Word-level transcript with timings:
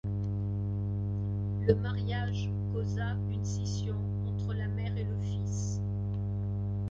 Le 1.63 1.75
mariage 1.75 2.49
causa 2.73 3.11
une 3.31 3.45
scission 3.45 3.93
entre 4.25 4.55
la 4.55 4.67
mère 4.67 4.97
et 4.97 5.03
le 5.03 5.15
fils. 5.21 5.79